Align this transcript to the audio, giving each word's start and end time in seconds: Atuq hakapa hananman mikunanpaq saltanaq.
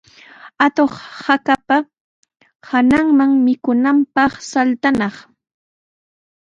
Atuq 0.65 0.93
hakapa 1.23 1.77
hananman 2.69 3.31
mikunanpaq 3.45 4.33
saltanaq. 4.51 5.15